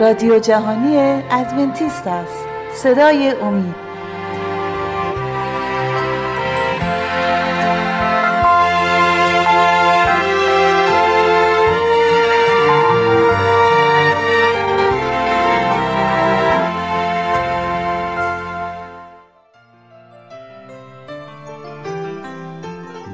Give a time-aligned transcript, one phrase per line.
[0.00, 0.96] رادیو جهانی
[1.30, 2.44] ادونتیست است.
[2.74, 3.74] صدای امید.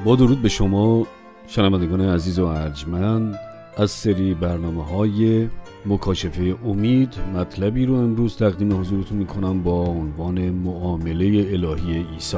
[0.05, 1.07] با درود به شما
[1.47, 3.39] شنوندگان عزیز و ارجمند
[3.77, 5.49] از سری برنامه های
[5.85, 12.37] مکاشفه امید مطلبی رو امروز تقدیم حضورتون می‌کنم با عنوان معامله الهی عیسی.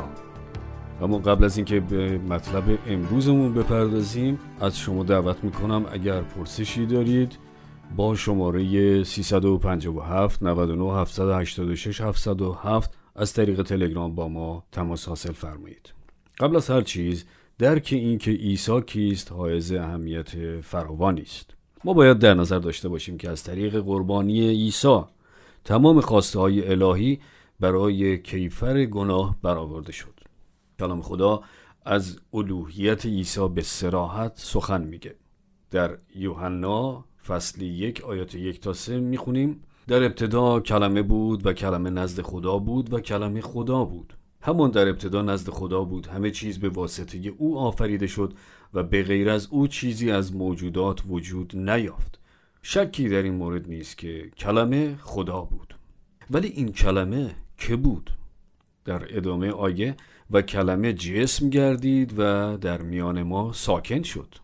[1.01, 7.37] اما قبل از اینکه به مطلب امروزمون بپردازیم از شما دعوت می‌کنم اگر پرسشی دارید
[7.95, 15.93] با شماره 357 99 786 707 از طریق تلگرام با ما تماس حاصل فرمایید.
[16.39, 17.25] قبل از هر چیز
[17.57, 21.54] درک اینکه عیسی کیست حائز اهمیت فراوانی است.
[21.85, 25.01] ما باید در نظر داشته باشیم که از طریق قربانی عیسی
[25.63, 27.19] تمام خواسته های الهی
[27.59, 30.19] برای کیفر گناه برآورده شد.
[30.79, 31.41] کلام خدا
[31.85, 35.15] از الوهیت عیسی به سراحت سخن میگه.
[35.71, 39.61] در یوحنا فصل یک آیات یک تا سه می‌خونیم.
[39.87, 44.13] در ابتدا کلمه بود و کلمه نزد خدا بود و کلمه خدا بود.
[44.41, 46.07] همان در ابتدا نزد خدا بود.
[46.07, 48.33] همه چیز به واسطه او آفریده شد
[48.73, 52.19] و به غیر از او چیزی از موجودات وجود نیافت.
[52.61, 55.75] شکی در این مورد نیست که کلمه خدا بود.
[56.31, 58.11] ولی این کلمه که بود؟
[58.85, 59.95] در ادامه آیه
[60.31, 64.35] و کلمه جسم گردید و در میان ما ساکن شد.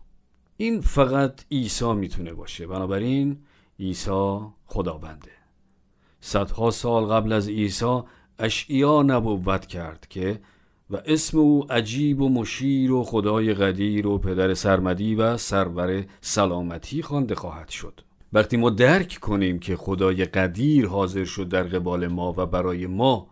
[0.56, 2.66] این فقط عیسی می‌تونه باشه.
[2.66, 3.38] بنابراین
[3.80, 5.30] عیسی خداونده.
[6.20, 8.00] صدها سال قبل از عیسی
[8.38, 10.40] اشعیا نبوت کرد که
[10.92, 17.02] و اسم او عجیب و مشیر و خدای قدیر و پدر سرمدی و سرور سلامتی
[17.02, 18.00] خوانده خواهد شد.
[18.32, 23.26] وقتی ما درک کنیم که خدای قدیر حاضر شد در قبال ما و برای ما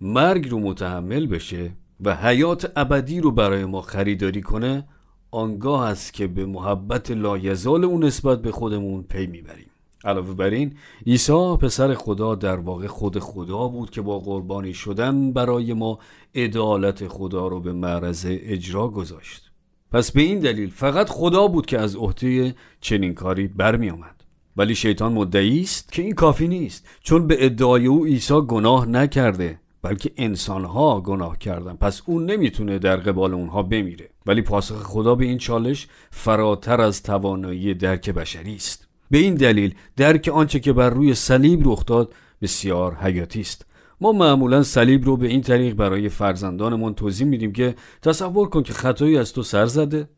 [0.00, 1.70] مرگ رو متحمل بشه
[2.00, 4.88] و حیات ابدی رو برای ما خریداری کنه
[5.30, 9.70] آنگاه است که به محبت لایزال اون نسبت به خودمون پی می‌بریم.
[10.04, 10.74] علاوه بر این
[11.06, 15.98] عیسی پسر خدا در واقع خود خدا بود که با قربانی شدن برای ما
[16.34, 19.50] عدالت خدا رو به معرض اجرا گذاشت.
[19.92, 24.24] پس به این دلیل فقط خدا بود که از عهده چنین کاری برمی آمد
[24.56, 29.60] ولی شیطان مدعی است که این کافی نیست چون به ادعای او عیسی گناه نکرده
[29.82, 31.74] بلکه انسانها گناه کردن.
[31.74, 34.10] پس اون نمی‌تونه در قبال اونها بمیره.
[34.26, 38.87] ولی پاسخ خدا به این چالش فراتر از توانایی درک بشری است.
[39.10, 43.66] به این دلیل درک آنچه که بر روی صلیب رخ داد بسیار حیاتی است.
[44.00, 48.72] ما معمولا صلیب رو به این طریق برای فرزندانمون توضیح میدیم که تصور کن که
[48.72, 50.08] خطایی از تو سر زده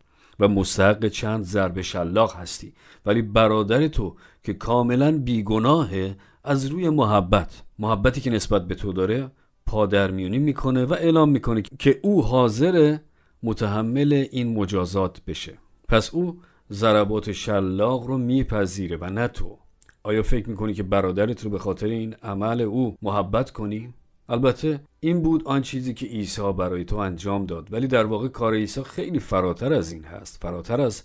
[0.41, 2.73] و مستحق چند ضرب شلاق هستی
[3.07, 9.31] ولی برادر تو که کاملا بیگناهه از روی محبت محبتی که نسبت به تو داره
[9.67, 12.97] پادرمیونی می‌کنه و اعلام می‌کنه که او حاضر
[13.43, 15.59] متحمل این مجازات بشه.
[15.89, 16.41] پس او
[16.73, 19.59] ضربات شلاق رو میپذیره و نه تو.
[20.03, 23.95] آیا فکر می‌کنی که برادرت رو به خاطر این عمل او محبت کنی؟
[24.29, 28.55] البته این بود آن چیزی که عیسی برای تو انجام داد ولی در واقع کار
[28.55, 30.43] عیسی خیلی فراتر از این هست.
[30.43, 31.03] فراتر از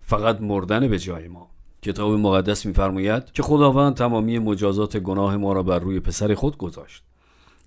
[0.00, 1.50] فقط مردن به جای ما.
[1.82, 7.02] کتاب مقدس میفرماید که خداوند تمامی مجازات گناه ما را بر روی پسر خود گذاشت.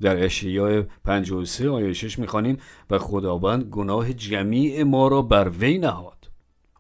[0.02, 2.58] در اشعیا 53 آیه 6 می‌خوانیم
[2.90, 6.17] و خداوند گناه جمیع ما را بر وی نهاد.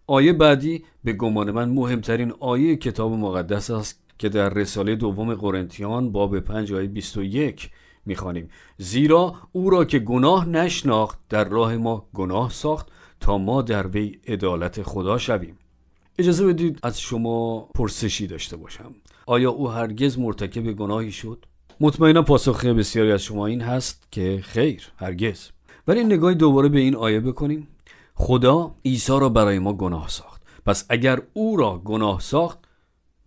[0.09, 6.11] آیه بعدی به گمان من مهمترین آیه کتاب مقدس است که در رساله دوم قرنتیان
[6.11, 7.69] باب 5 آیه 21
[8.05, 8.49] می‌خوانیم.
[8.77, 12.87] زیرا او را که گناه نشناخت در راه ما گناه ساخت
[13.19, 15.57] تا ما در وی عدالت خدا شویم.
[16.19, 18.95] اجازه بدید از شما پرسشی داشته باشم.
[19.25, 21.45] آیا او هرگز مرتکب گناهی شد؟
[21.79, 25.49] مطمئنا پاسخ بسیاری از شما این هست که خیر هرگز.
[25.87, 27.67] ولی نگاهی دوباره به این آیه بکنیم.
[28.19, 30.41] خدا عیسی را برای ما گناه ساخت.
[30.65, 32.59] پس اگر او را گناه ساخت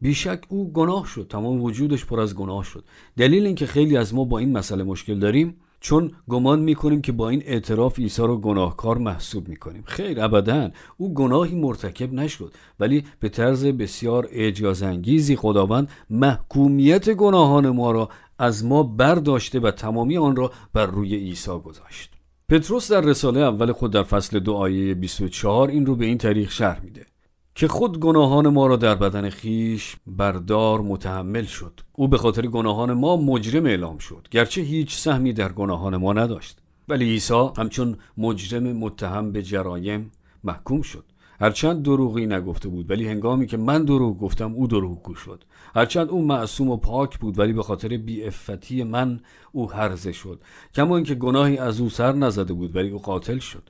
[0.00, 1.26] بیشک او گناه شد.
[1.28, 2.84] تمام وجودش پر از گناه شد.
[3.16, 7.28] دلیل اینکه خیلی از ما با این مسئله مشکل داریم چون گمان می‌کنیم که با
[7.28, 9.82] این اعتراف عیسی را گناهکار محسوب می‌کنیم.
[9.86, 10.70] خیر ابدا.
[10.96, 12.54] او گناهی مرتکب نشد.
[12.80, 18.08] ولی به طرز بسیار اعجازانگیزی خداوند محکومیت گناهان ما را
[18.38, 22.19] از ما برداشته و تمامی آن را بر روی عیسی گذاشت.
[22.50, 26.50] پتروس در رساله اول خود در فصل دو آیه 24 این رو به این طریق
[26.50, 27.06] شرح میده
[27.54, 31.80] که خود گناهان ما را در بدن خیش بردار متحمل شد.
[31.92, 34.28] او به خاطر گناهان ما مجرم اعلام شد.
[34.30, 36.58] گرچه هیچ سهمی در گناهان ما نداشت.
[36.88, 40.12] ولی عیسی همچون مجرم متهم به جرایم
[40.44, 41.04] محکوم شد.
[41.40, 45.44] هرچند دروغی نگفته بود ولی هنگامی که من دروغ گفتم او دروغگو شد.
[45.74, 49.20] هرچند او معصوم و پاک بود ولی به خاطر بیعفتی من
[49.52, 50.40] او هرزه شد.
[50.74, 53.62] کما اینکه گناهی از او سر نزده بود ولی او قاتل شد.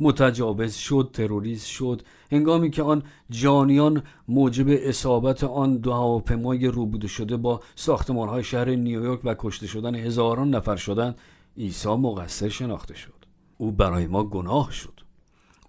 [0.00, 2.02] متجاوز شد تروریست شد.
[2.32, 8.70] هنگامی که آن جانیان موجب اصابت آن دو هواپیمای روبوده شده با ساختمان های شهر
[8.70, 11.18] نیویورک و کشته شدن هزاران نفر شدند
[11.58, 13.18] عیسی مقصر شناخته شد.
[13.58, 15.07] او برای ما گناه شد.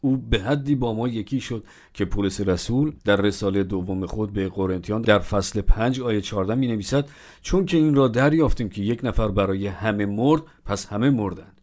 [0.02, 1.64] او به حدی با ما یکی شد
[1.94, 6.68] که پولس رسول در رساله دوم خود به قرنتیان در فصل 5 آیه 14 می
[6.68, 7.10] نویسد
[7.42, 11.62] چون که این را دریافتیم که یک نفر برای همه مرد پس همه مردند.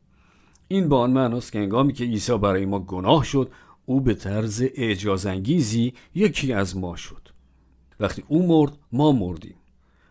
[0.68, 3.50] این با آن معناست که هنگامی که عیسی برای ما گناه شد
[3.86, 7.28] او به طرز اعجازانگیزی یکی از ما شد.
[8.00, 9.54] وقتی او مرد ما مردیم.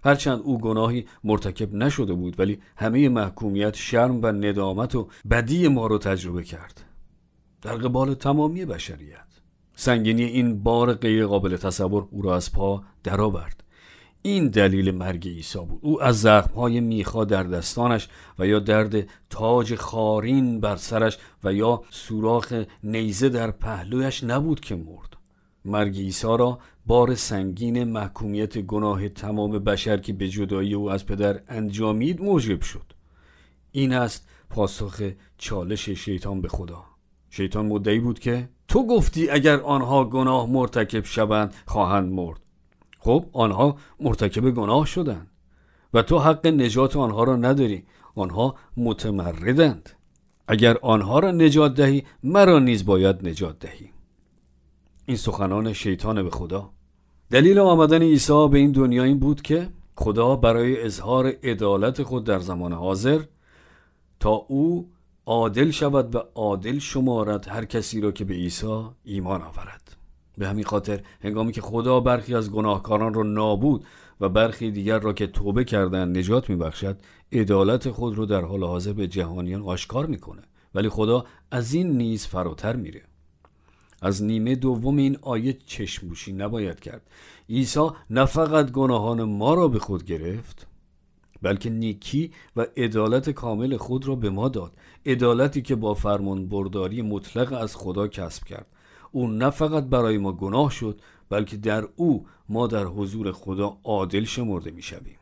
[0.04, 5.88] هرچند او گناهی مرتکب نشده بود ولی همه محکومیت شرم و ندامت و بدی ما
[5.88, 6.95] رو تجربه کرد.
[7.66, 9.28] در قبال تمامی بشریت.
[9.76, 13.64] سنگینی این بار غیر قابل تصور او را از پا درآورد.
[14.22, 15.80] این دلیل مرگ عیسی بود.
[15.82, 18.08] او از زخمهای میخا در دستانش
[18.40, 24.76] و یا درد تاج خارین بر سرش و یا سوراخ نیزه در پهلویش نبود که
[24.76, 25.18] مرد.
[25.66, 31.42] مرگ عیسی را بار سنگین محکومیت گناه تمام بشر که به جدایی او از پدر
[31.48, 32.94] انجامید موجب شد.
[33.72, 35.02] این است پاسخ
[35.38, 36.95] چالش شیطان به خدا.
[37.30, 42.40] شیطان مدعی بود که تو گفتی اگر آنها گناه مرتکب شوند خواهند مرد.
[43.00, 45.28] خب آنها مرتکب گناه شدند
[45.94, 47.84] و تو حق نجات آنها را نداری.
[48.16, 49.90] آنها متمردند.
[50.48, 53.90] اگر آنها را نجات دهی مرا نیز باید نجات دهی.
[55.06, 56.70] این سخنان شیطان به خدا.
[57.32, 62.40] دلیل آمدن عیسی به این دنیا این بود که خدا برای اظهار عدالت خود در
[62.40, 63.22] زمان حاضر
[64.20, 64.90] تا او
[65.26, 69.96] عادل شود و عادل شمارد هر کسی را که به عیسی ایمان آورد.
[70.38, 73.86] به همین خاطر هنگامی که خدا برخی از گناهکاران را نابود
[74.22, 76.98] و برخی دیگر را که توبه کردن نجات میبخشد
[77.32, 80.42] عدالت خود را در حال حاضر به جهانیان آشکار می‌کنه.
[80.76, 83.02] ولی خدا از این نیز فراتر میره.
[84.02, 87.10] از نیمه دوم این آیه چشموشی نباید کرد.
[87.50, 90.68] عیسی نه فقط گناهان ما را به خود گرفت
[91.46, 94.72] بلکه نیکی و عدالت کامل خود را به ما داد.
[95.06, 98.68] عدالتی که با فرمان برداری مطلق از خدا کسب کرد.
[99.12, 104.24] او نه فقط برای ما گناه شد بلکه در او ما در حضور خدا عادل
[104.24, 105.18] شمرده می شویم.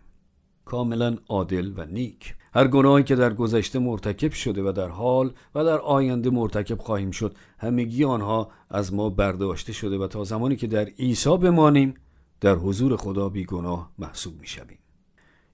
[0.66, 2.36] کاملا عادل و نیک.
[2.54, 7.12] هر گناهی که در گذشته مرتکب شده و در حال و در آینده مرتکب خواهیم
[7.12, 11.94] شد همگی آنها از ما برداشته شده و تا زمانی که در عیسی بمانیم
[12.42, 14.83] در حضور خدا بیگناه محسوب می شویم.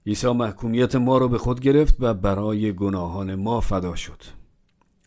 [0.06, 4.22] عیسی محکومیت ما را به خود گرفت و برای گناهان ما فدا شد.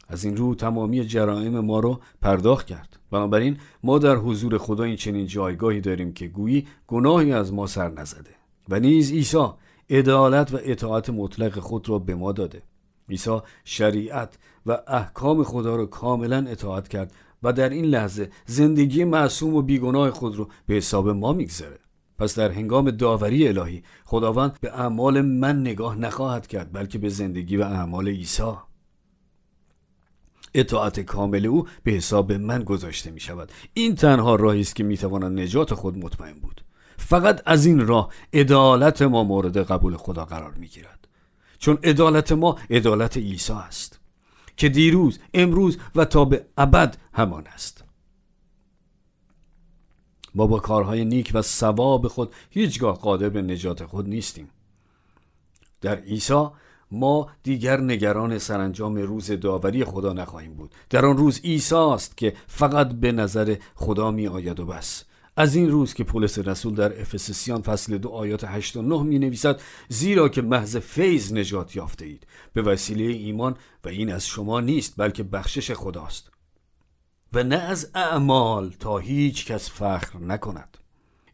[0.07, 2.99] از این رو تمامی جرائم ما را پرداخت کرد.
[3.11, 7.89] بنابراین ما در حضور خدا این چنین جایگاهی داریم که گویی گناهی از ما سر
[7.89, 8.29] نزده
[8.69, 9.47] و نیز عیسی
[9.89, 12.61] عدالت و اطاعت مطلق خود را به ما داده.
[13.09, 17.11] عیسی شریعت و احکام خدا را کاملا اطاعت کرد
[17.43, 21.79] و در این لحظه زندگی معصوم و بیگناه خود را به حساب ما میگذره
[22.17, 27.57] پس در هنگام داوری الهی خداوند به اعمال من نگاه نخواهد کرد بلکه به زندگی
[27.57, 28.53] و اعمال عیسی.
[30.53, 34.97] اطاعت کامل او به حساب من گذاشته می شود این تنها راهی است که می
[34.97, 36.61] تواند نجات خود مطمئن بود.
[36.97, 41.07] فقط از این راه عدالت ما مورد قبول خدا قرار می گیرد
[41.59, 43.99] چون عدالت ما عدالت عیسی است
[44.57, 47.82] که دیروز امروز و تا به ابد همان است.
[50.35, 54.49] ما با کارهای نیک و ثواب خود هیچگاه قادر به نجات خود نیستیم.
[55.81, 56.47] در عیسی
[56.91, 60.71] ما دیگر نگران سرانجام روز داوری خدا نخواهیم بود.
[60.89, 65.03] در آن روز عیسی است که فقط به نظر خدا می آید و بس.
[65.35, 69.19] از این روز که پولس رسول در افسسیان فصل دو آیات 8 و 9 می
[69.19, 74.59] نویسد زیرا که محض فیض نجات یافته اید به وسیله ایمان و این از شما
[74.59, 76.32] نیست بلکه بخشش خداست.
[77.33, 80.77] و نه از اعمال تا هیچ کس فخر نکند.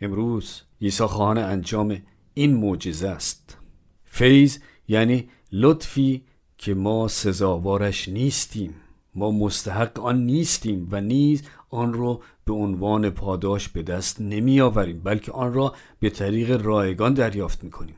[0.01, 2.01] امروز عیسی خواهان انجام
[2.33, 3.57] این معجزه است.
[4.05, 6.23] فیض یعنی لطفی
[6.57, 8.75] که ما سزاوارش نیستیم.
[9.15, 14.99] ما مستحق آن نیستیم و نیز آن را به عنوان پاداش به دست نمی آوریم
[14.99, 17.95] بلکه آن را به طریق رایگان دریافت می کنیم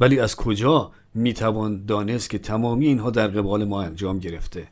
[0.00, 4.68] ولی از کجا می توان دانست که تمامی اینها در قبال ما انجام گرفته؟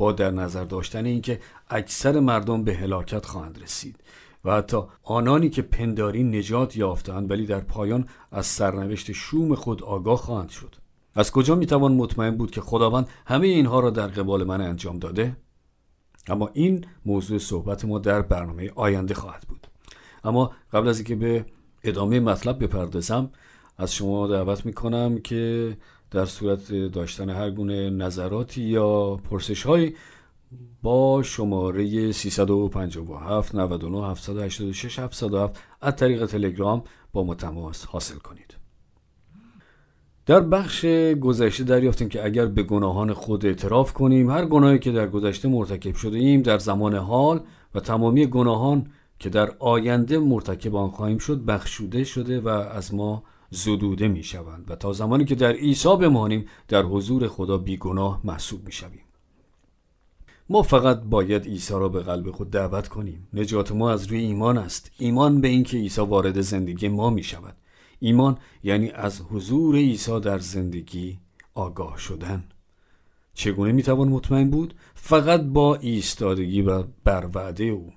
[0.00, 1.40] با در نظر داشتن اینکه
[1.70, 3.96] اکثر مردم به هلاکت خواهند رسید
[4.44, 10.16] و حتی آنانی که پنداری نجات یافتند ولی در پایان از سرنوشت شوم خود آگاه
[10.18, 10.74] خواهند شد.
[11.14, 15.36] از کجا می‌توان مطمئن بود که خداوند همه اینها را در قبال من انجام داده؟
[16.28, 19.66] اما این موضوع صحبت ما در برنامه آینده خواهد بود.
[20.24, 21.46] اما قبل از اینکه به
[21.84, 23.30] ادامه مطلب بپردازم
[23.78, 25.76] از شما دعوت می‌کنم که
[26.10, 29.92] در صورت داشتن هر گونه نظراتی یا پرسش های
[30.82, 38.54] با شماره 357 99 786 707 از طریق تلگرام با ما تماس حاصل کنید.
[40.26, 40.84] در بخش
[41.20, 45.94] گذشته دریافتیم که اگر به گناهان خود اعتراف کنیم هر گناهی که در گذشته مرتکب
[45.94, 47.40] شده ایم در زمان حال
[47.74, 48.86] و تمامی گناهان
[49.18, 54.70] که در آینده مرتکب آن خواهیم شد بخشوده شده و از ما زدوده می شوند
[54.70, 59.04] و تا زمانی که در عیسی بمانیم در حضور خدا بیگناه محسوب می شویم.
[60.48, 63.28] ما فقط باید عیسی را به قلب خود دعوت کنیم.
[63.32, 64.90] نجات ما از روی ایمان است.
[64.98, 67.56] ایمان به اینکه عیسی وارد زندگی ما می شود
[68.00, 71.18] ایمان یعنی از حضور عیسی در زندگی
[71.54, 72.44] آگاه شدن.
[73.34, 77.92] چگونه می توان مطمئن بود؟ فقط با ایستادگی و بر وعده او.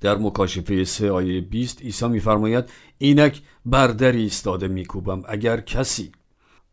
[0.00, 2.64] در مکاشفه 3 آیه 20 عیسی میفرماید
[2.98, 6.12] اینک بر در ایستاده میکوبم اگر کسی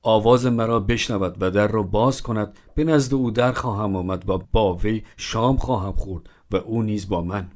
[0.01, 4.37] آواز مرا بشنود و در را باز کند به نزد او در خواهم آمد و
[4.51, 7.51] با وی شام خواهم خورد و او نیز با من.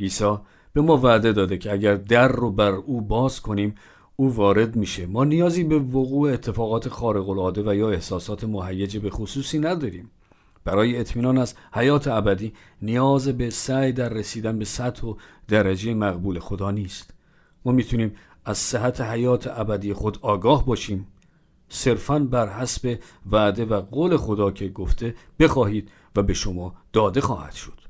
[0.00, 0.36] عیسی
[0.72, 3.74] به ما وعده داده که اگر در رو بر او باز کنیم
[4.16, 5.06] او وارد میشه.
[5.06, 10.10] ما نیازی به وقوع اتفاقات خارق العاده و یا احساسات مهیج به خصوصی نداریم.
[10.64, 12.52] برای اطمینان از حیات ابدی
[12.82, 15.14] نیاز به سعی در رسیدن به سطح و
[15.48, 17.14] درجه مقبول خدا نیست.
[17.64, 21.06] ما می‌تونیم از صحت حیات ابدی خود آگاه باشیم.
[21.68, 22.98] صرفا بر حسب
[23.30, 27.80] وعده و قول خدا که گفته بخواهید و به شما داده خواهد شد.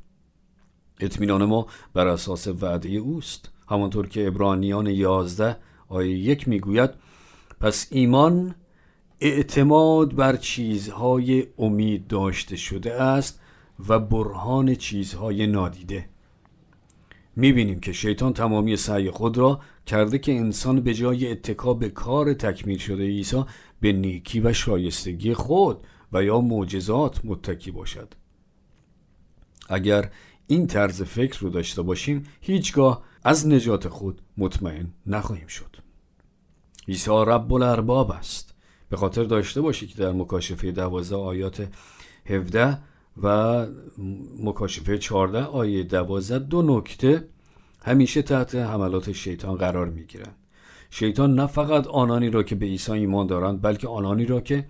[1.01, 3.51] اطمینان ما بر اساس وعده اوست.
[3.69, 5.57] همانطور که ابرانیان یازده
[5.89, 6.91] آیه یک می‌گوید
[7.61, 8.55] پس ایمان
[9.21, 13.41] اعتماد بر چیزهای امید داشته شده است
[13.89, 16.09] و برهان چیزهای نادیده.
[17.37, 22.35] می‌بینیم که شیطان تمامی سعی خود را کرده که انسان به جای اتکا به کار
[22.35, 23.45] تکمیل شده عیسی
[23.81, 28.15] به نیکی و شایستگی خود و یا معجزات متکی باشد.
[29.69, 30.11] اگر
[30.47, 35.77] این طرز فکر رو داشته باشیم هیچگاه از نجات خود مطمئن نخواهیم شد.
[36.89, 38.54] عیسی رب الارباب است.
[38.95, 41.69] به خاطر داشته باشید که در مکاشفه دوازده آیات
[42.27, 42.79] 17
[43.23, 43.67] و
[44.43, 47.29] مکاشفه 14 آیه 12 دو نکته
[47.85, 50.37] همیشه تحت حملات شیطان قرار می گیرند
[50.91, 54.67] شیطان نه فقط آنانی را که به عیسی ایمان دارند بلکه آنانی را که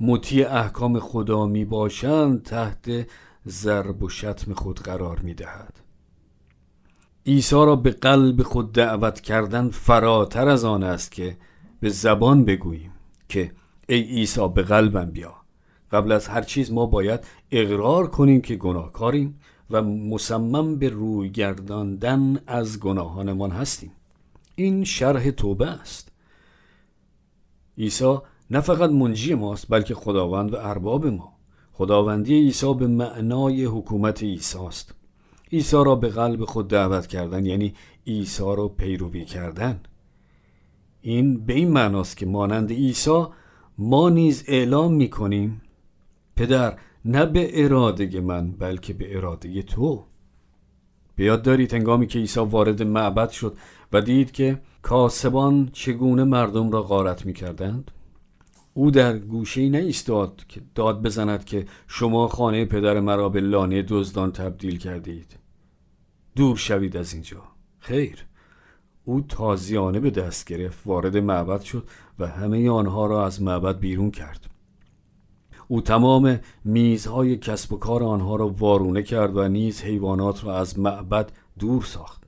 [0.00, 3.06] مطیع احکام خدا می باشند تحت
[3.46, 5.80] ضرب و شتم خود قرار می دهد
[7.26, 11.36] عیسی را به قلب خود دعوت کردن فراتر از آن است که
[11.80, 12.92] به زبان بگوییم
[13.28, 13.52] که
[13.88, 15.34] ای عیسی به قلبم بیا.
[15.92, 19.40] قبل از هر چیز ما باید اقرار کنیم که گناهکاریم
[19.70, 23.92] و مصمم به روی گرداندن از گناهانمان هستیم.
[24.54, 26.12] این شرح توبه است.
[27.78, 28.18] عیسی
[28.50, 31.32] نه فقط منجی ماست بلکه خداوند و ارباب ما.
[31.72, 34.94] خداوندی عیسی به معنای حکومت عیسی است.
[35.52, 37.74] عیسی را به قلب خود دعوت کردن یعنی
[38.06, 39.80] عیسی را پیروی کردن.
[41.02, 43.24] این به این معناست که مانند عیسی
[43.78, 45.62] ما نیز اعلام می کنیم
[46.36, 50.04] پدر نه به اراده من بلکه به اراده تو.
[51.16, 53.56] بیاد دارید هنگامی که عیسی وارد معبد شد
[53.92, 57.90] و دید که کاسبان چگونه مردم را غارت می کردند
[58.74, 63.82] او در گوشه ای ایستاد که داد بزند که شما خانه پدر مرا به لانه
[63.82, 65.36] دزدان تبدیل کردید.
[66.36, 67.42] دور شوید از اینجا.
[67.78, 68.27] خیر.
[69.08, 71.88] او تازیانه به دست گرفت وارد معبد شد
[72.18, 74.50] و همه آنها را از معبد بیرون کرد.
[75.68, 80.78] او تمام میزهای کسب و کار آنها را وارونه کرد و نیز حیوانات را از
[80.78, 82.22] معبد دور ساخت.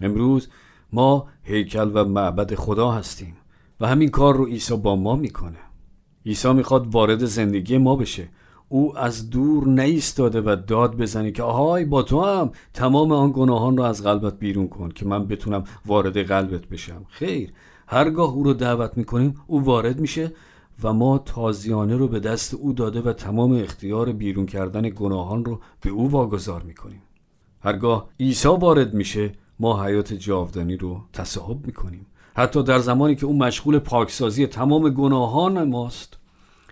[0.00, 0.48] امروز
[0.92, 3.36] ما هیکل و معبد خدا هستیم
[3.80, 5.58] و همین کار رو عیسی با ما می‌کنه.
[6.26, 8.28] عیسی می‌خواد وارد زندگی ما بشه.
[8.72, 13.76] او از دور نیستاده و داد بزنه که آهای با تو هم تمام آن گناهان
[13.76, 17.04] را از قلبت بیرون کن که من بتونم وارد قلبت بشم.
[17.08, 17.52] خیر
[17.86, 20.32] هرگاه او رو دعوت می‌کنیم او وارد میشه
[20.82, 25.60] و ما تازیانه رو به دست او داده و تمام اختیار بیرون کردن گناهان رو
[25.80, 27.02] به او واگذار می‌کنیم.
[27.60, 32.06] هرگاه عیسی وارد میشه ما حیات جاودانی رو تصاحب می‌کنیم.
[32.34, 36.16] حتی در زمانی که او مشغول پاکسازی تمام گناهان ماست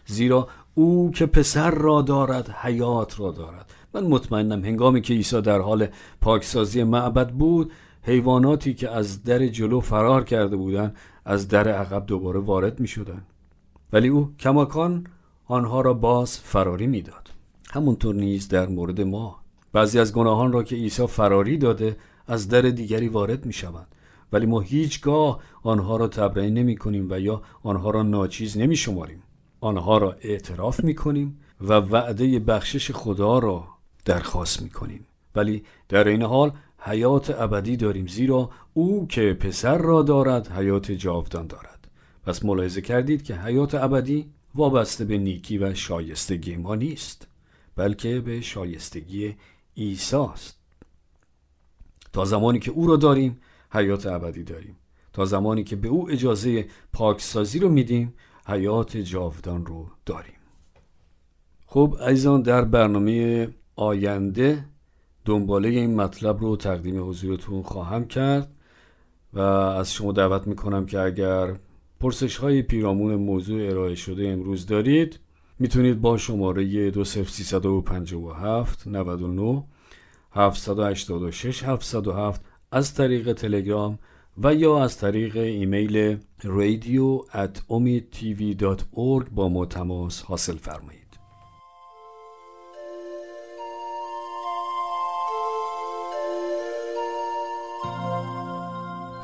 [0.07, 3.73] زیرا او که پسر را دارد حیات را دارد.
[3.95, 5.87] من مطمئنم هنگامی که عیسی در حال
[6.21, 12.41] پاکسازی معبد بود حیواناتی که از در جلو فرار کرده بودند از در عقب دوباره
[12.41, 13.23] وارد می شدن.
[13.93, 15.07] ولی او کماکان
[15.47, 17.31] آنها را باز فراری می‌داد.
[17.71, 19.37] همونطور نیز در مورد ما.
[19.73, 23.87] بعضی از گناهان را که عیسی فراری داده از در دیگری وارد می شوند
[24.33, 29.23] ولی ما هیچگاه آنها را تبرئه نمی کنیم و یا آنها را ناچیز نمی شماریم
[29.61, 33.69] آنها را اعتراف می کنیم و وعده بخشش خدا را
[34.05, 40.03] درخواست می کنیم ولی در این حال حیات ابدی داریم زیرا او که پسر را
[40.03, 41.89] دارد حیات جاودان دارد.
[42.27, 47.29] پس ملاحظه کردید که حیات ابدی وابسته به نیکی و شایستگی ما نیست
[47.77, 49.37] بلکه به شایستگی
[49.77, 50.59] عیسی است.
[52.13, 54.77] تا زمانی که او را داریم حیات ابدی داریم.
[55.13, 58.15] تا زمانی که به او اجازه پاکسازی رو میدیم
[58.49, 60.35] حیات جاودان رو داریم.
[61.67, 64.65] خب عزیزان در برنامه آینده
[65.25, 68.53] دنباله این مطلب رو تقدیم حضورتون خواهم کرد
[69.33, 71.55] و از شما دعوت می‌کنم که اگر
[72.01, 75.21] پرسش های پیرامون موضوع ارائه شده امروز دارید
[75.59, 79.65] می‌تونید با شماره 20357 99
[80.33, 83.99] 786 707 از طریق تلگرام
[84.43, 87.59] و یا از طریق ایمیل radio at
[89.35, 91.19] با ما تماس حاصل فرمایید.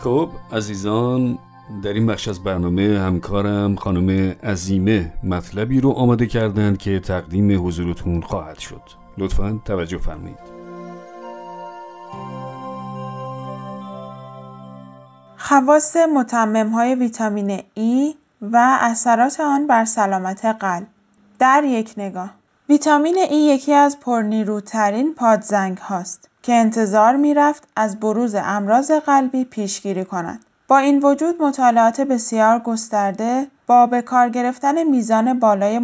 [0.00, 1.38] خب عزیزان
[1.82, 8.20] در این بخش از برنامه همکارم خانم عزیمه مطلبی رو آماده کردند که تقدیم حضورتون
[8.20, 8.82] خواهد شد.
[9.18, 10.53] لطفا توجه فرمایید.
[15.48, 20.86] خواص متمم های ویتامین ای و اثرات آن بر سلامت قلب
[21.38, 22.30] در یک نگاه
[22.68, 30.04] ویتامین ای یکی از پرنیروترین پادزنگ هاست که انتظار می‌رفت از بروز امراض قلبی پیشگیری
[30.04, 30.44] کند.
[30.68, 35.80] با این وجود مطالعات بسیار گسترده با به کار گرفتن میزان بالای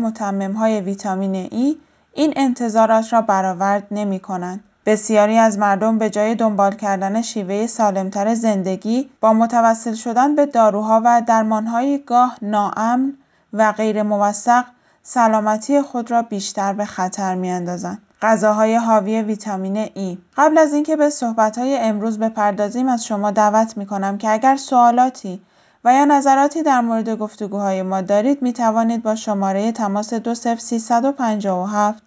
[0.56, 1.76] های ویتامین ای
[2.14, 4.64] این انتظارات را برآورد نمی کنند.
[4.86, 11.02] بسیاری از مردم به جای دنبال کردن شیوه سالمتر زندگی با متوسل شدن به داروها
[11.04, 13.12] و درمانهای گاه ناامن
[13.52, 14.64] و غیر موثق
[15.02, 18.02] سلامتی خود را بیشتر به خطر میاندازند.
[18.22, 23.86] غذاهای حاوی ویتامین ای قبل از اینکه به صحبتهای امروز بپردازیم از شما دعوت می
[23.86, 25.40] کنم که اگر سوالاتی
[25.84, 32.02] و یا نظراتی در مورد گفتگوهای ما دارید می توانید با شماره تماس 20357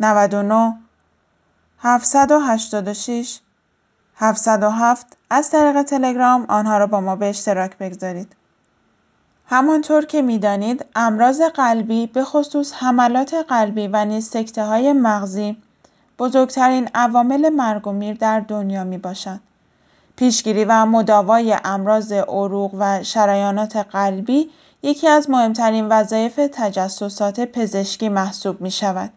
[0.00, 0.74] 99
[1.86, 3.38] 786
[4.16, 8.36] 707 از طریق تلگرام آنها را با ما به اشتراک بگذارید.
[9.46, 15.56] همانطور که می‌دانید امراض قلبی به خصوص حملات قلبی و نیز های مغزی
[16.18, 19.40] بزرگترین عوامل مرگ و میر در دنیا می باشند.
[20.16, 24.50] پیشگیری و مداوای امراض عروق و شریانات قلبی
[24.82, 29.10] یکی از مهمترین وظایف تجسسات پزشکی محسوب می شود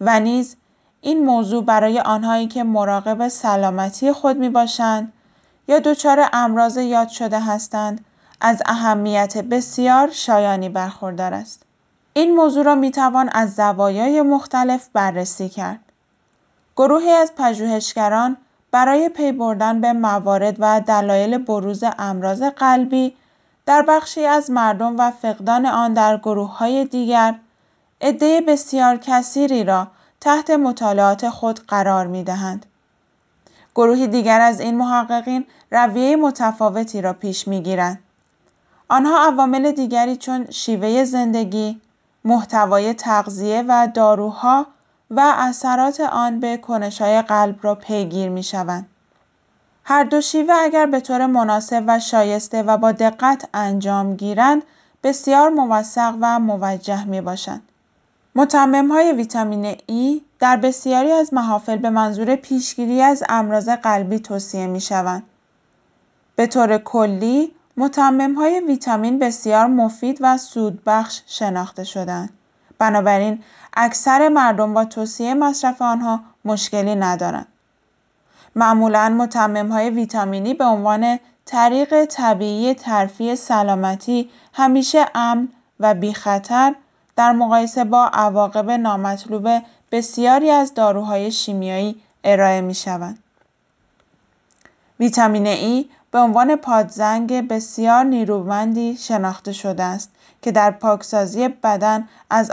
[0.00, 0.56] و نیز
[1.00, 5.12] این موضوع برای آنهایی که مراقب سلامتی خود می باشند
[5.68, 8.04] یا دچار امراض یاد شده هستند
[8.40, 11.62] از اهمیت بسیار شایانی برخوردار است.
[12.12, 15.80] این موضوع را می توان از زوایای مختلف بررسی کرد.
[16.76, 18.36] گروهی از پژوهشگران
[18.70, 23.16] برای پی بردن به موارد و دلایل بروز امراض قلبی
[23.66, 27.34] در بخشی از مردم و فقدان آن در گروه های دیگر
[28.00, 29.86] عده بسیار کثیری را
[30.26, 32.66] تحت مطالعات خود قرار می دهند.
[33.74, 37.98] گروهی دیگر از این محققین رویه متفاوتی را پیش می گیرند.
[38.88, 41.80] آنها عوامل دیگری چون شیوه زندگی،
[42.24, 44.66] محتوای تغذیه و داروها
[45.10, 48.88] و اثرات آن به کنشهای قلب را پیگیر می شوند.
[49.84, 54.62] هر دو شیوه اگر به طور مناسب و شایسته و با دقت انجام گیرند
[55.02, 57.62] بسیار موثق و موجه می باشند.
[58.36, 64.66] متمم های ویتامین ای در بسیاری از محافل به منظور پیشگیری از امراض قلبی توصیه
[64.66, 65.22] می شوند.
[66.36, 67.52] به طور کلی
[68.36, 72.30] های ویتامین بسیار مفید و سودبخش شناخته شدند.
[72.78, 73.42] بنابراین
[73.76, 77.46] اکثر مردم با توصیه مصرف آنها مشکلی ندارند.
[78.56, 79.28] معمولا
[79.70, 85.48] های ویتامینی به عنوان طریق طبیعی ترفیع سلامتی همیشه امن
[85.80, 86.74] و بی خطر
[87.16, 89.48] در مقایسه با عواقب نامطلوب
[89.92, 93.18] بسیاری از داروهای شیمیایی ارائه می شوند.
[95.00, 100.10] ویتامین ای به عنوان پادزنگ بسیار نیرومندی شناخته شده است
[100.42, 102.50] که در پاکسازی بدن از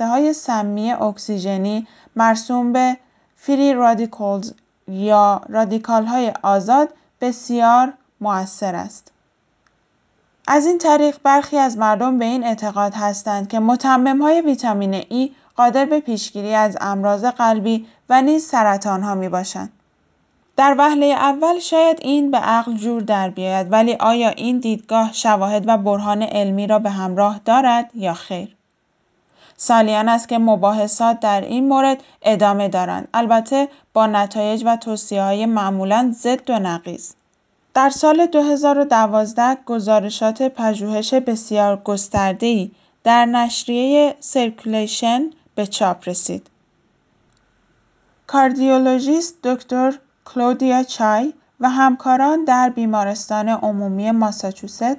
[0.00, 2.96] های سمی اکسیژنی مرسوم به
[3.36, 4.52] free radicals
[4.88, 5.40] یا
[5.88, 6.88] های آزاد
[7.20, 9.12] بسیار مؤثر است.
[10.46, 13.60] از این طریق برخی از مردم به این اعتقاد هستند که
[14.20, 19.72] های ویتامین ای قادر به پیشگیری از امراض قلبی و نیز سرطان ها می باشند.
[20.56, 25.64] در وهله اول شاید این به عقل جور در بیاید ولی آیا این دیدگاه شواهد
[25.68, 28.56] و برهان علمی را به همراه دارد یا خیر؟
[29.56, 35.46] سالیان است که مباحثات در این مورد ادامه دارند البته با نتایج و توصیه های
[35.46, 37.14] معمولا ضد و نقیض
[37.76, 42.70] در سال 2012 گزارشات پژوهش بسیار گسترده‌ای
[43.04, 46.50] در نشریه Circulation به چاپ رسید.
[48.26, 54.96] کاردیولوژیست دکتر کلودیا چای و همکاران در بیمارستان عمومی ماساچوست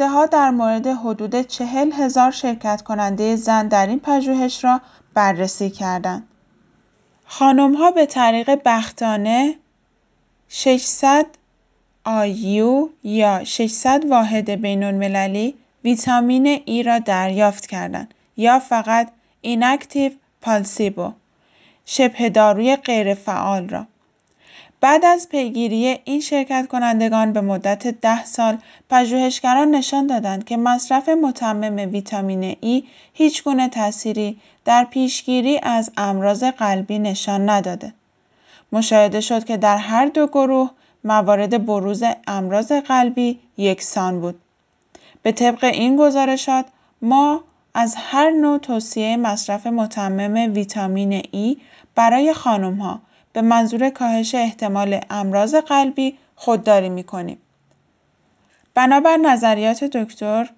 [0.00, 4.80] ها در مورد حدود چهل هزار شرکت کننده زن در این پژوهش را
[5.14, 6.28] بررسی کردند.
[7.78, 9.54] ها به طریق بختانه
[10.48, 11.26] 600
[12.08, 19.08] آیو یا 600 واحد بین‌المللی ویتامین ای را دریافت کردند یا فقط
[19.40, 21.12] اینکتیو پالسیبو
[21.86, 23.86] شبه داروی غیرفعال را
[24.80, 28.58] بعد از پیگیری این شرکت کنندگان به مدت ده سال
[28.90, 36.44] پژوهشگران نشان دادند که مصرف متمم ویتامین ای هیچ گونه تأثیری در پیشگیری از امراض
[36.44, 37.92] قلبی نشان نداده.
[38.72, 40.70] مشاهده شد که در هر دو گروه
[41.04, 44.40] موارد بروز امراض قلبی یکسان بود.
[45.22, 46.66] به طبق این گزارشات
[47.02, 51.56] ما از هر نوع توصیه مصرف متمم ویتامین ای
[51.94, 53.00] برای خانم ها
[53.32, 57.38] به منظور کاهش احتمال امراض قلبی خودداری می کنیم.
[58.74, 60.50] بنابر نظریات دکتر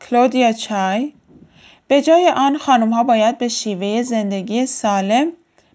[0.00, 1.12] کلودیا چای
[1.88, 5.32] به جای آن خانم ها باید به شیوه زندگی سالم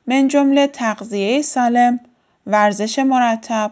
[0.07, 1.99] من جمله تغذیه سالم،
[2.47, 3.71] ورزش مرتب،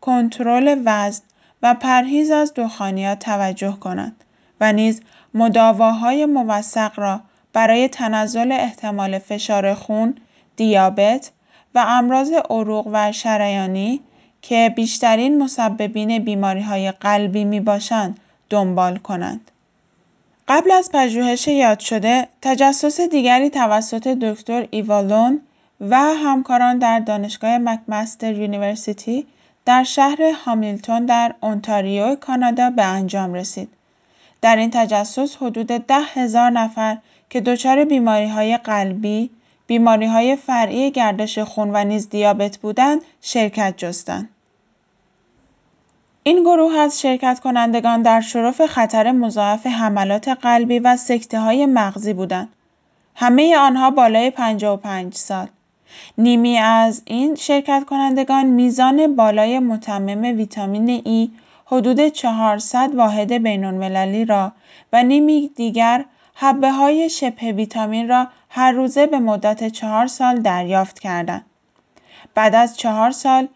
[0.00, 1.22] کنترل وزن
[1.62, 4.24] و پرهیز از دخانیات توجه کنند
[4.60, 5.00] و نیز
[5.34, 7.20] مداواهای موثق را
[7.52, 10.14] برای تنزل احتمال فشار خون،
[10.56, 11.30] دیابت
[11.74, 14.00] و امراض عروق و شریانی
[14.42, 19.50] که بیشترین مسببین بیماری های قلبی می باشند دنبال کنند.
[20.48, 25.40] قبل از پژوهش یاد شده تجسس دیگری توسط دکتر ایوالون
[25.80, 29.26] و همکاران در دانشگاه McMaster University
[29.64, 33.68] در شهر هامیلتون در اونتاریو کانادا به انجام رسید.
[34.40, 36.98] در این تجسس حدود ده هزار نفر
[37.30, 39.30] که دچار بیماری های قلبی،
[39.66, 44.28] بیماری های فرعی گردش خون و نیز دیابت بودند شرکت جستند.
[46.22, 52.12] این گروه از شرکت کنندگان در شرف خطر مضاعف حملات قلبی و سکته های مغزی
[52.12, 52.48] بودند.
[53.14, 55.48] همه آنها بالای 55 سال.
[56.18, 61.30] نیمی از این شرکت کنندگان میزان بالای متمم ویتامین ای
[61.66, 64.52] حدود 400 واحد بین‌المللی را
[64.92, 70.98] و نیمی دیگر حبه های شبه ویتامین را هر روزه به مدت چهار سال دریافت
[70.98, 71.44] کردند.
[72.34, 73.48] بعد از چهار سال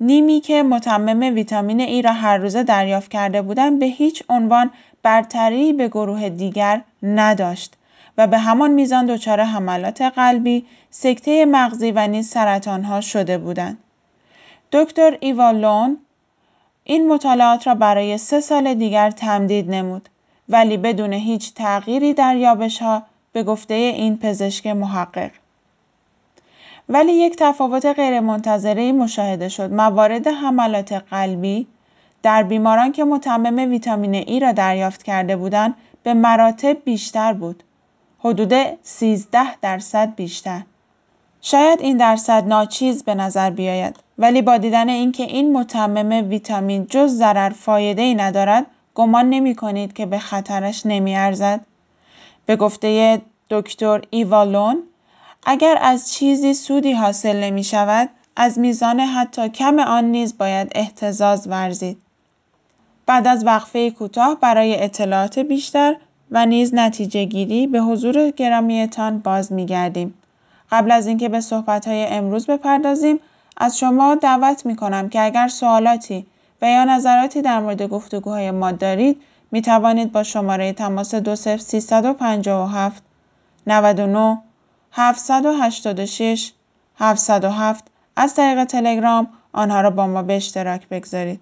[0.00, 4.70] نیمی که متمم ویتامین ای را هر روزه دریافت کرده بودند به هیچ عنوان
[5.02, 7.76] برتری به گروه دیگر نداشت
[8.20, 13.78] و به همان میزان دچار حملات قلبی، سکته مغزی و نیز سرطان ها شده بودند.
[14.72, 15.96] دکتر ایوالون
[16.84, 20.08] این مطالعات را برای سه سال دیگر تمدید نمود
[20.48, 23.02] ولی بدون هیچ تغییری در یابش ها
[23.32, 25.30] به گفته این پزشک محقق.
[26.88, 29.72] ولی یک تفاوت غیرمنتظره مشاهده شد.
[29.72, 31.66] موارد حملات قلبی
[32.22, 37.62] در بیماران که متمم ویتامین ای را دریافت کرده بودند به مراتب بیشتر بود.
[38.24, 38.52] حدود
[38.82, 40.62] 13 درصد بیشتر.
[41.42, 47.10] شاید این درصد ناچیز به نظر بیاید ولی با دیدن اینکه این متمم ویتامین جز
[47.10, 51.60] ضرر فایده ای ندارد گمان نمی کنید که به خطرش نمی ارزد؟
[52.46, 54.82] به گفته دکتر ایوالون
[55.46, 61.48] اگر از چیزی سودی حاصل نمی شود از میزان حتی کم آن نیز باید احتزاز
[61.48, 61.98] ورزید.
[63.06, 65.96] بعد از وقفه کوتاه برای اطلاعات بیشتر
[66.30, 70.14] و نیز نتیجه گیری به حضور گرامیتان باز می گردیم.
[70.70, 73.20] قبل از اینکه به صحبت های امروز بپردازیم
[73.56, 76.26] از شما دعوت می کنم که اگر سوالاتی
[76.62, 83.02] و یا نظراتی در مورد گفتگوهای ما دارید می توانید با شماره تماس 20357
[83.66, 84.38] 99
[84.92, 86.52] 786
[86.96, 87.84] 707
[88.16, 91.40] از طریق تلگرام آنها را با ما به اشتراک بگذارید.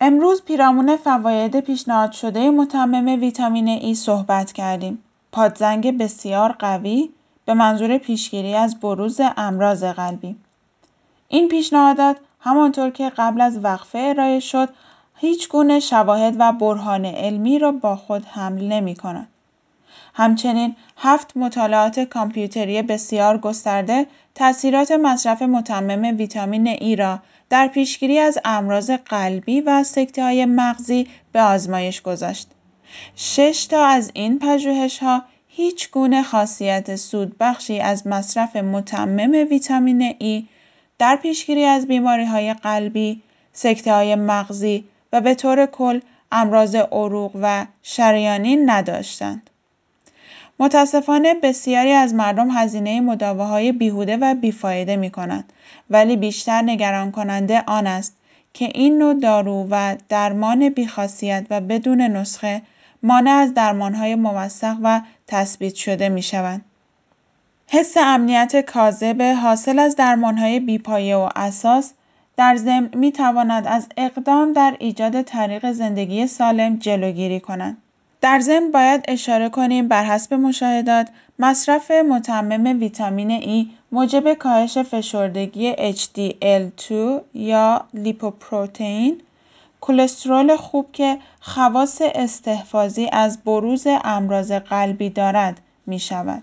[0.00, 4.98] امروز پیرامون فواید پیشنهاد شده متمم ویتامین ای صحبت کردیم.
[5.32, 7.10] پادزنگ بسیار قوی
[7.44, 10.36] به منظور پیشگیری از بروز امراض قلبی.
[11.28, 14.68] این پیشنهادات همانطور که قبل از وقفه ارائه شد
[15.14, 19.28] هیچ گونه شواهد و برهان علمی را با خود حمل نمی کند.
[20.14, 27.18] همچنین هفت مطالعات کامپیوتری بسیار گسترده تاثیرات مصرف متمم ویتامین ای را
[27.50, 32.48] در پیشگیری از امراض قلبی و سکته های مغزی به آزمایش گذاشت.
[33.16, 40.46] شش تا از این پژوهش ها هیچ گونه خاصیت سودبخشی از مصرف متمم ویتامین ای
[40.98, 46.00] در پیشگیری از بیماری های قلبی، سکته های مغزی و به طور کل
[46.32, 49.50] امراض عروق و شریانی نداشتند.
[50.58, 55.52] متاسفانه بسیاری از مردم هزینه مداواهای بیهوده و بیفایده می کنند
[55.90, 58.16] ولی بیشتر نگران کننده آن است
[58.54, 62.62] که این نوع دارو و درمان بیخاصیت و بدون نسخه
[63.02, 66.64] مانع از درمانهای موثق و تثبیت شده می شوند.
[67.66, 71.92] حس امنیت کاذب حاصل از درمانهای بیپایه و اساس
[72.36, 77.76] در ضمن می تواند از اقدام در ایجاد طریق زندگی سالم جلوگیری کند.
[78.20, 85.74] در ضمن باید اشاره کنیم بر حسب مشاهدات مصرف متمم ویتامین ای موجب کاهش فشردگی
[85.94, 86.92] HDL2
[87.34, 89.20] یا لیپوپروتئین
[89.80, 96.42] کلسترول خوب که خواص استحفاظی از بروز امراض قلبی دارد می شود.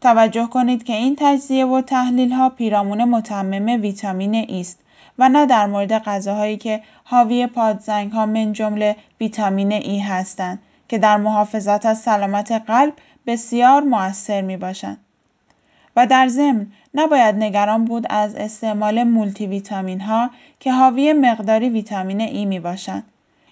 [0.00, 4.78] توجه کنید که این تجزیه و تحلیل ها پیرامون متمم ویتامین ای است
[5.18, 10.98] و نه در مورد غذاهایی که حاوی پادزنگ ها من جمله ویتامین ای هستند که
[10.98, 12.92] در محافظت از سلامت قلب
[13.26, 14.98] بسیار مؤثر می باشند.
[15.96, 22.20] و در ضمن نباید نگران بود از استعمال مولتی ویتامین ها که حاوی مقداری ویتامین
[22.20, 23.04] ای می باشند.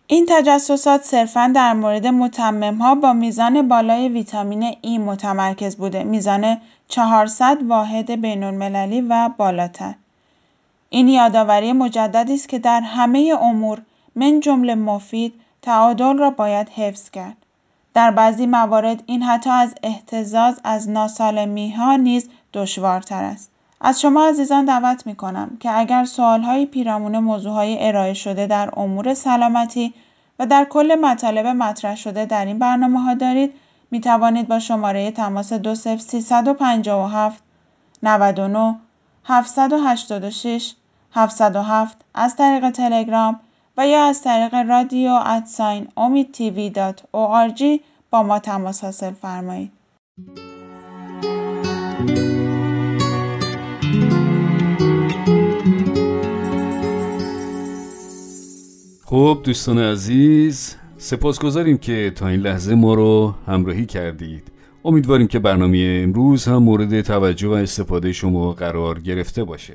[0.06, 6.58] این تجسسات صرفا در مورد متمم ها با میزان بالای ویتامین ای متمرکز بوده میزان
[6.88, 9.94] 400 واحد بین المللی و بالاتر
[10.90, 13.82] این یادآوری مجددی است که در همه امور
[14.14, 17.36] من جمله مفید تعادل را باید حفظ کرد.
[17.94, 23.50] در بعضی موارد این حتی از احتزاز از ناسالمی ها نیز دشوارتر است.
[23.80, 29.14] از شما عزیزان دعوت می کنم که اگر سوالهایی پیرامون موضوعهای ارائه شده در امور
[29.14, 29.94] سلامتی
[30.38, 33.54] و در کل مطالب مطرح شده در این برنامه ها دارید
[33.90, 37.42] می توانید با شماره تماس 20357
[38.02, 38.76] 99
[39.24, 40.74] 786
[41.12, 43.40] 707 از طریق تلگرام
[43.76, 46.70] و یا از طریق رادیو ادساین امید تیوی
[48.10, 49.72] با ما تماس حاصل فرمایید.
[59.04, 64.52] خب دوستان عزیز سپاسگزاریم که تا این لحظه ما رو همراهی کردید
[64.84, 69.74] امیدواریم که برنامه امروز هم مورد توجه و استفاده شما قرار گرفته باشه